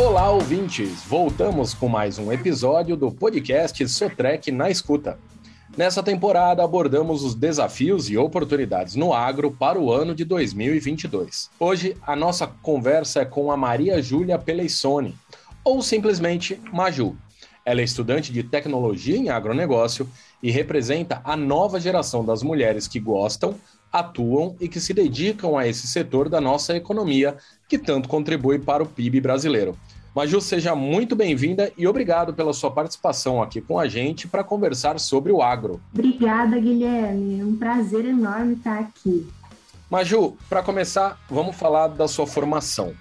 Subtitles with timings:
[0.00, 1.04] Olá, ouvintes!
[1.04, 5.18] Voltamos com mais um episódio do podcast Sotrec na Escuta.
[5.76, 11.50] Nessa temporada abordamos os desafios e oportunidades no agro para o ano de 2022.
[11.60, 15.14] Hoje a nossa conversa é com a Maria Júlia Peleissone,
[15.62, 17.14] ou simplesmente Maju.
[17.62, 20.08] Ela é estudante de tecnologia em agronegócio
[20.42, 23.54] e representa a nova geração das mulheres que gostam,
[23.92, 27.36] atuam e que se dedicam a esse setor da nossa economia
[27.68, 29.76] que tanto contribui para o PIB brasileiro.
[30.14, 34.98] Maju, seja muito bem-vinda e obrigado pela sua participação aqui com a gente para conversar
[34.98, 35.80] sobre o agro.
[35.94, 37.40] Obrigada, Guilherme.
[37.40, 39.28] É um prazer enorme estar aqui.
[39.88, 42.92] Maju, para começar, vamos falar da sua formação.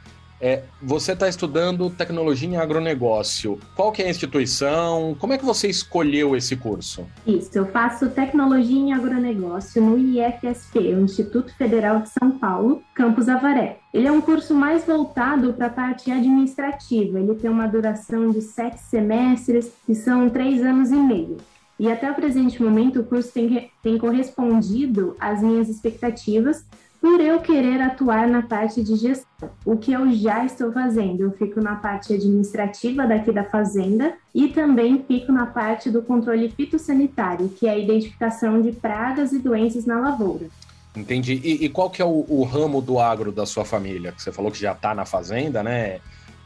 [0.41, 3.59] É, você está estudando tecnologia em agronegócio.
[3.75, 5.15] Qual que é a instituição?
[5.19, 7.05] Como é que você escolheu esse curso?
[7.27, 13.27] Isso, eu faço tecnologia em agronegócio no IFSP, o Instituto Federal de São Paulo, campus
[13.27, 13.79] Avaré.
[13.93, 17.19] Ele é um curso mais voltado para a parte administrativa.
[17.19, 21.37] Ele tem uma duração de sete semestres, e são três anos e meio.
[21.79, 26.65] E até o presente momento, o curso tem, tem correspondido às minhas expectativas,
[27.01, 29.49] por eu querer atuar na parte de gestão.
[29.65, 34.49] O que eu já estou fazendo, eu fico na parte administrativa daqui da fazenda e
[34.49, 39.85] também fico na parte do controle fitossanitário, que é a identificação de pragas e doenças
[39.85, 40.47] na lavoura.
[40.95, 41.39] Entendi.
[41.43, 44.13] E, e qual que é o, o, ramo do agro da sua família?
[44.17, 45.99] Você falou que já está na fazenda, né?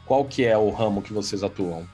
[0.06, 1.84] Qual que é o ramo que vocês atuam?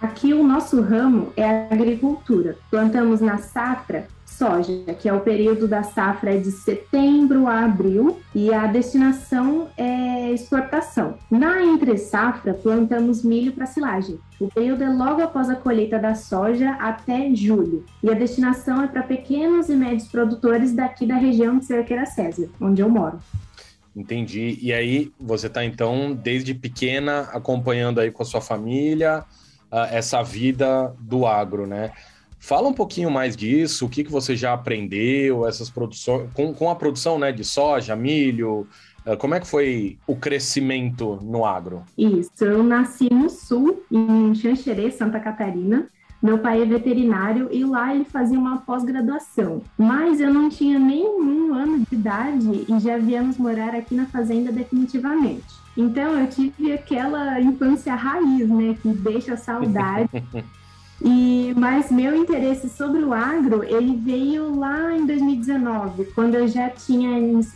[0.00, 2.58] Aqui o nosso ramo é a agricultura.
[2.70, 8.52] Plantamos na safra soja, que é o período da safra de setembro a abril e
[8.52, 11.16] a destinação é exportação.
[11.30, 14.18] Na entre safra, plantamos milho para silagem.
[14.40, 17.84] O período é logo após a colheita da soja até julho.
[18.02, 22.48] E a destinação é para pequenos e médios produtores daqui da região de Cerqueira César,
[22.60, 23.18] onde eu moro.
[23.94, 24.58] Entendi.
[24.60, 29.24] E aí, você está então desde pequena acompanhando aí com a sua família
[29.70, 31.92] uh, essa vida do agro, né?
[32.44, 36.68] Fala um pouquinho mais disso, o que, que você já aprendeu, essas produções, com, com
[36.68, 38.68] a produção né, de soja, milho,
[39.06, 41.84] eh, como é que foi o crescimento no agro?
[41.96, 45.88] Isso, eu nasci no sul, em Xanxerê, Santa Catarina.
[46.22, 49.62] Meu pai é veterinário e lá ele fazia uma pós-graduação.
[49.78, 54.04] Mas eu não tinha nem um ano de idade e já viemos morar aqui na
[54.04, 55.46] fazenda definitivamente.
[55.74, 60.10] Então eu tive aquela infância raiz, né, que deixa saudade.
[61.02, 66.68] E mas meu interesse sobre o agro, ele veio lá em 2019, quando eu já
[66.70, 67.10] tinha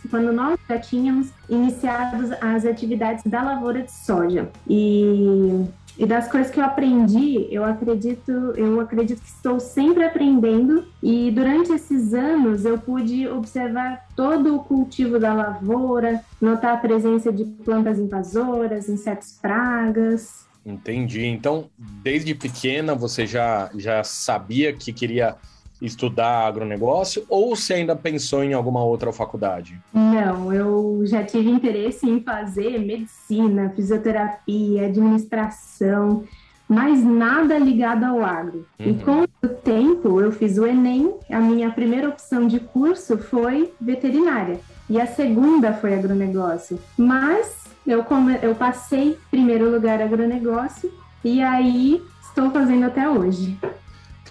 [0.09, 4.49] quando nós já tínhamos iniciado as atividades da lavoura de soja.
[4.67, 5.65] E
[5.99, 11.29] e das coisas que eu aprendi, eu acredito, eu acredito que estou sempre aprendendo e
[11.29, 17.43] durante esses anos eu pude observar todo o cultivo da lavoura, notar a presença de
[17.43, 21.25] plantas invasoras, insetos pragas, Entendi.
[21.25, 25.35] Então, desde pequena você já, já sabia que queria
[25.81, 29.79] estudar agronegócio ou você ainda pensou em alguma outra faculdade?
[29.93, 36.23] Não, eu já tive interesse em fazer medicina, fisioterapia, administração,
[36.67, 38.67] mas nada ligado ao agro.
[38.79, 38.85] Uhum.
[38.85, 43.73] E com o tempo eu fiz o Enem, a minha primeira opção de curso foi
[43.79, 44.59] veterinária
[44.89, 46.79] e a segunda foi agronegócio.
[46.97, 48.05] Mas eu,
[48.41, 50.91] eu passei primeiro lugar agronegócio
[51.23, 53.57] e aí estou fazendo até hoje.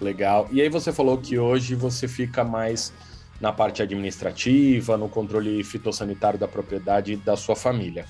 [0.01, 0.47] Legal.
[0.51, 2.93] E aí você falou que hoje você fica mais
[3.39, 8.05] na parte administrativa, no controle fitossanitário da propriedade da sua família.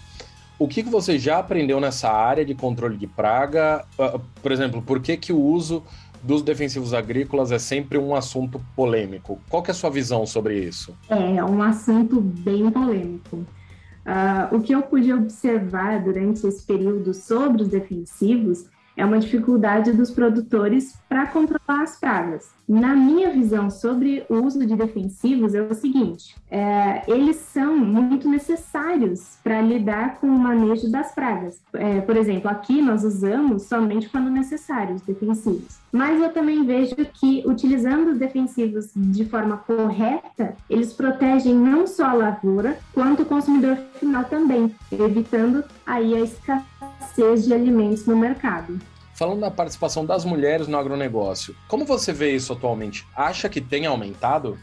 [0.57, 3.85] O que, que você já aprendeu nessa área de controle de praga?
[3.97, 5.83] Ah, por exemplo, por que, que o uso
[6.23, 9.39] dos defensivos agrícolas é sempre um assunto polêmico?
[9.49, 10.95] Qual é a sua visão sobre isso?
[11.09, 13.37] É, um assunto bem polêmico.
[13.37, 18.65] Uh, o que eu pude observar durante esse período sobre os defensivos
[18.99, 22.49] é uma dificuldade dos produtores para controlar as pragas.
[22.67, 28.29] Na minha visão sobre o uso de defensivos é o seguinte: é, eles são muito
[28.29, 31.61] necessários para lidar com o manejo das pragas.
[31.73, 35.79] É, por exemplo, aqui nós usamos somente quando necessário os defensivos.
[35.91, 42.07] Mas eu também vejo que utilizando os defensivos de forma correta, eles protegem não só
[42.07, 48.79] a lavoura, quanto o consumidor final também, evitando aí a escassez de alimentos no mercado.
[49.15, 53.05] Falando da participação das mulheres no agronegócio, como você vê isso atualmente?
[53.15, 54.57] Acha que tem aumentado?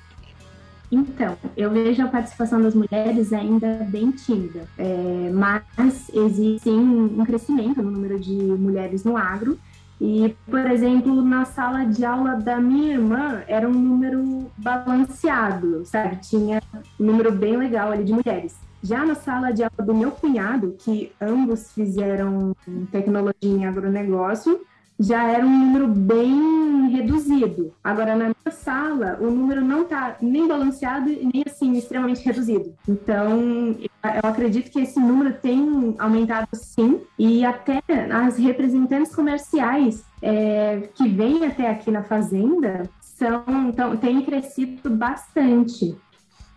[0.90, 7.82] Então, eu vejo a participação das mulheres ainda bem tímida, é, mas existe um crescimento
[7.82, 9.58] no número de mulheres no agro.
[10.00, 16.16] E, por exemplo, na sala de aula da minha irmã era um número balanceado, sabe?
[16.16, 16.62] Tinha
[17.00, 18.54] um número bem legal ali de mulheres.
[18.82, 22.54] Já na sala de aula do meu cunhado, que ambos fizeram
[22.90, 24.60] tecnologia em agronegócio,
[24.98, 27.74] já era um número bem reduzido.
[27.84, 32.74] Agora, na minha sala, o número não está nem balanceado e nem assim extremamente reduzido.
[32.88, 40.88] Então, eu acredito que esse número tem aumentado sim, e até as representantes comerciais é,
[40.94, 45.96] que vêm até aqui na fazenda são, então, têm crescido bastante.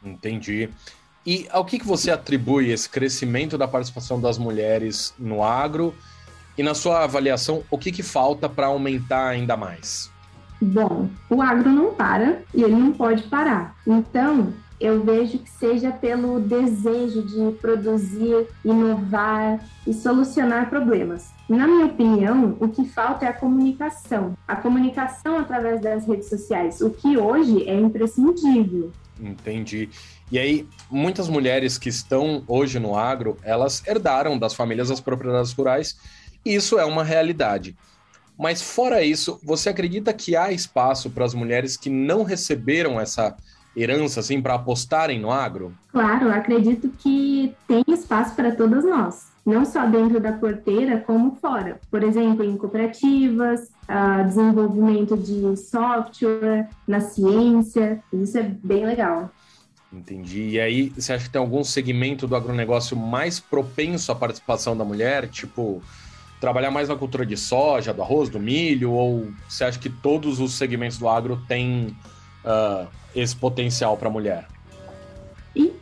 [0.04, 0.70] Entendi.
[1.26, 5.94] E ao que, que você atribui esse crescimento da participação das mulheres no agro?
[6.58, 10.12] E na sua avaliação, o que, que falta para aumentar ainda mais?
[10.62, 13.78] Bom, o agro não para e ele não pode parar.
[13.88, 21.30] Então, eu vejo que seja pelo desejo de produzir, inovar e solucionar problemas.
[21.50, 24.38] Na minha opinião, o que falta é a comunicação.
[24.48, 28.92] A comunicação através das redes sociais, o que hoje é imprescindível.
[29.20, 29.90] Entendi.
[30.32, 35.52] E aí, muitas mulheres que estão hoje no agro, elas herdaram das famílias as propriedades
[35.52, 35.98] rurais
[36.46, 37.76] isso é uma realidade.
[38.38, 43.36] Mas fora isso, você acredita que há espaço para as mulheres que não receberam essa
[43.76, 45.74] herança assim para apostarem no agro?
[45.92, 51.80] Claro, acredito que tem espaço para todas nós, não só dentro da porteira como fora.
[51.92, 59.32] Por exemplo, em cooperativas, uh, desenvolvimento de software, na ciência, isso é bem legal.
[59.92, 60.50] Entendi.
[60.50, 64.86] E aí, você acha que tem algum segmento do agronegócio mais propenso à participação da
[64.86, 65.82] mulher, tipo
[66.40, 70.40] trabalhar mais na cultura de soja, do arroz, do milho, ou você acha que todos
[70.40, 71.96] os segmentos do agro têm
[72.46, 74.48] uh, esse potencial para a mulher?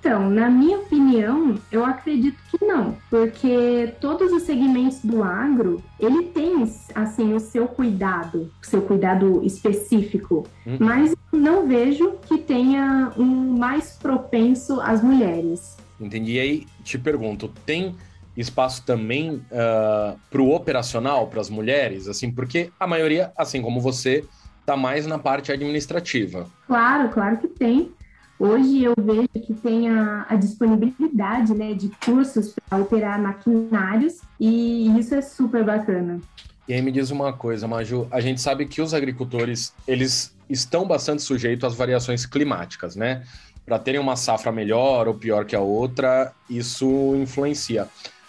[0.07, 6.27] Então, na minha opinião, eu acredito que não, porque todos os segmentos do agro, ele
[6.27, 6.63] tem,
[6.95, 10.77] assim, o seu cuidado, o seu cuidado específico, uhum.
[10.79, 15.75] mas não vejo que tenha um mais propenso às mulheres.
[15.99, 16.35] Entendi.
[16.35, 17.93] E aí, te pergunto, tem
[18.37, 23.61] espaço também uh, ah, para o operacional, para as mulheres, assim, porque a maioria, assim
[23.61, 24.23] como você,
[24.61, 26.45] está mais na parte administrativa.
[26.65, 27.91] Claro, claro que tem.
[28.39, 34.87] Hoje eu vejo que tem a, a disponibilidade né, de cursos para operar maquinários e
[34.97, 36.21] isso é super bacana.
[36.67, 40.85] E aí me diz uma coisa, Maju, a gente sabe que os agricultores, eles estão
[40.85, 43.23] bastante sujeitos às variações climáticas, né?
[43.65, 47.87] Para terem uma safra melhor ou pior que a outra, isso influencia.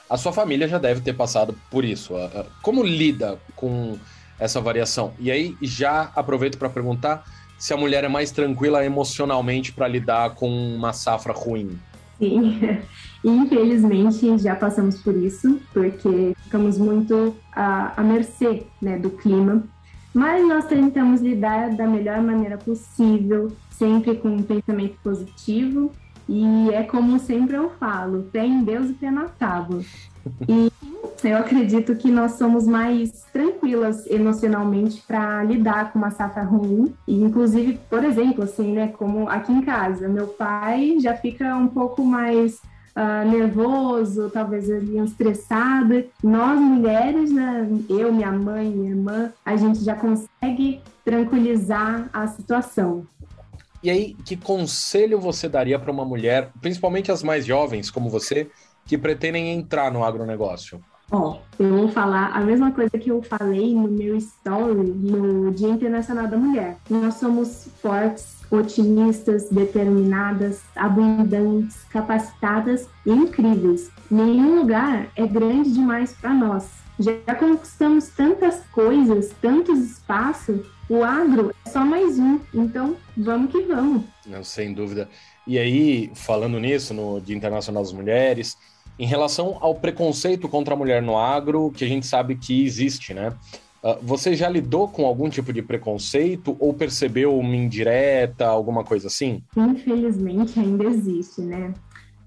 [0.08, 2.14] A sua família já deve ter passado por isso.
[2.62, 3.98] Como lida com
[4.38, 5.12] essa variação?
[5.18, 7.24] E aí já aproveito para perguntar
[7.58, 11.78] se a mulher é mais tranquila emocionalmente para lidar com uma safra ruim.
[12.18, 12.58] Sim,
[13.24, 19.62] infelizmente já passamos por isso, porque ficamos muito à, à mercê né, do clima.
[20.14, 25.92] Mas nós tentamos lidar da melhor maneira possível, sempre com um pensamento positivo
[26.28, 29.80] e é como sempre eu falo, fé em Deus e pé na tábua.
[30.46, 30.70] E
[31.24, 36.94] eu acredito que nós somos mais tranquilas emocionalmente para lidar com uma safra ruim.
[37.06, 41.68] E, inclusive, por exemplo, assim, né, como aqui em casa, meu pai já fica um
[41.68, 42.60] pouco mais
[42.94, 46.04] uh, nervoso, talvez ali estressado.
[46.22, 53.06] Nós mulheres, né, eu, minha mãe, minha irmã, a gente já consegue tranquilizar a situação.
[53.82, 58.50] E aí, que conselho você daria para uma mulher, principalmente as mais jovens como você,
[58.84, 60.82] que pretendem entrar no agronegócio?
[61.10, 65.70] Ó, eu vou falar a mesma coisa que eu falei no meu story no Dia
[65.70, 66.76] Internacional da Mulher.
[66.90, 73.90] Nós somos fortes, otimistas, determinadas, abundantes, capacitadas e incríveis.
[74.10, 76.68] Nenhum lugar é grande demais para nós.
[76.98, 83.60] Já conquistamos tantas coisas, tantos espaços o agro é só mais um, então vamos que
[83.62, 84.04] vamos.
[84.26, 85.06] Não, sem dúvida.
[85.46, 88.56] E aí, falando nisso, no Dia Internacional das Mulheres,
[88.98, 93.14] em relação ao preconceito contra a mulher no agro, que a gente sabe que existe,
[93.14, 93.32] né?
[93.82, 99.06] Ah, você já lidou com algum tipo de preconceito ou percebeu uma indireta, alguma coisa
[99.06, 99.42] assim?
[99.56, 101.72] Infelizmente ainda existe, né?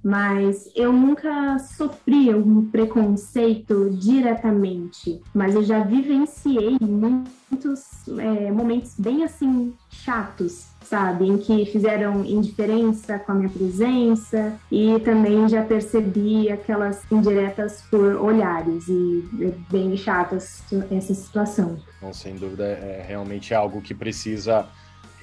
[0.03, 9.23] Mas eu nunca sofri um preconceito diretamente, mas eu já vivenciei muitos é, momentos bem
[9.23, 16.51] assim chatos, sabe, em que fizeram indiferença com a minha presença e também já percebi
[16.51, 21.77] aquelas indiretas por olhares e é bem chatas essa situação.
[22.01, 24.67] Não, sem dúvida, é realmente algo que precisa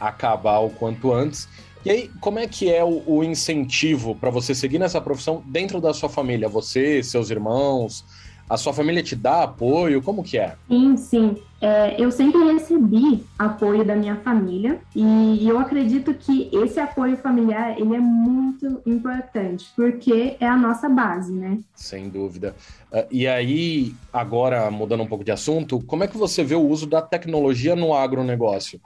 [0.00, 1.49] acabar o quanto antes.
[1.85, 5.80] E aí, como é que é o, o incentivo para você seguir nessa profissão dentro
[5.80, 6.49] da sua família?
[6.49, 8.04] Você, seus irmãos,
[8.49, 10.02] a sua família te dá apoio?
[10.02, 10.56] Como que é?
[10.68, 11.37] Sim, sim.
[11.61, 17.78] É, eu sempre recebi apoio da minha família e eu acredito que esse apoio familiar
[17.78, 21.58] ele é muito importante porque é a nossa base, né?
[21.75, 22.54] Sem dúvida.
[22.92, 26.66] Uh, e aí, agora mudando um pouco de assunto, como é que você vê o
[26.66, 28.80] uso da tecnologia no agronegócio?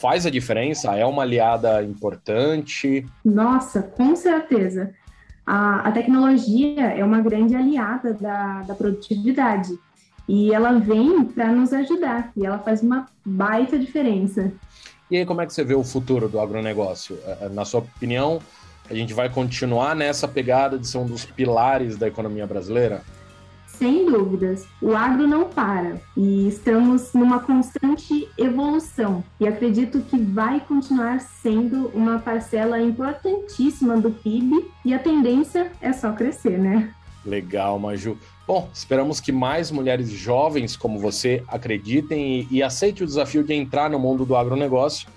[0.00, 0.94] Faz a diferença?
[0.94, 3.04] É uma aliada importante?
[3.24, 4.94] Nossa, com certeza.
[5.44, 9.70] A, a tecnologia é uma grande aliada da, da produtividade
[10.28, 14.52] e ela vem para nos ajudar e ela faz uma baita diferença.
[15.10, 17.18] E aí, como é que você vê o futuro do agronegócio?
[17.26, 18.40] É, é, na sua opinião,
[18.88, 23.02] a gente vai continuar nessa pegada de ser um dos pilares da economia brasileira?
[23.78, 30.58] Sem dúvidas, o agro não para e estamos numa constante evolução e acredito que vai
[30.58, 36.92] continuar sendo uma parcela importantíssima do PIB e a tendência é só crescer, né?
[37.24, 38.18] Legal, Maju.
[38.48, 43.54] Bom, esperamos que mais mulheres jovens como você acreditem e, e aceitem o desafio de
[43.54, 45.08] entrar no mundo do agronegócio.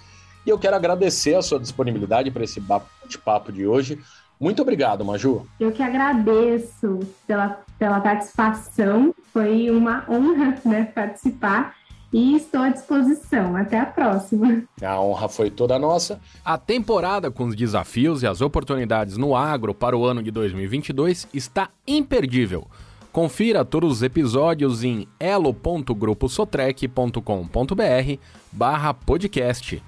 [0.45, 3.97] E eu quero agradecer a sua disponibilidade para esse bate-papo de hoje.
[4.39, 5.47] Muito obrigado, Maju.
[5.59, 9.13] Eu que agradeço pela, pela participação.
[9.33, 11.73] Foi uma honra né, participar
[12.13, 13.55] e estou à disposição.
[13.55, 14.61] Até a próxima.
[14.79, 16.21] A honra foi toda nossa.
[16.45, 21.27] A temporada com os desafios e as oportunidades no agro para o ano de 2022
[21.33, 22.67] está imperdível.
[23.11, 28.19] Confira todos os episódios em elo.gruposotrec.com.br
[28.51, 29.83] barra podcast.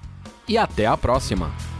[0.48, 1.73] E até a próxima!